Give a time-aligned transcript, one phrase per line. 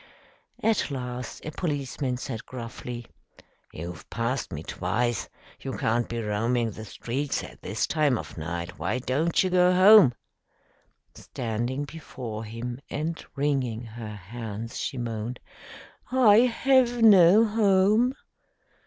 [0.63, 3.05] At last a policeman said gruffly,
[3.71, 5.29] "You've passed me twice.
[5.59, 8.79] You can't be roaming the streets at this time of night.
[8.79, 10.15] Why don't you go home?"
[11.13, 15.39] Standing before him and wringing her hands, she moaned,
[16.11, 18.15] "I have no home."